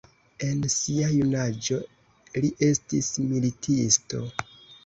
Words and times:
En 0.45 0.63
sia 0.75 1.09
junaĝo 1.15 1.77
li 2.47 2.51
estis 2.71 3.11
militisto. 3.27 4.27